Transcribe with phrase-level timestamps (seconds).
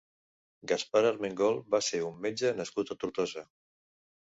[0.71, 3.47] Gaspar Armengol va ser un metge nascut a Tortosa.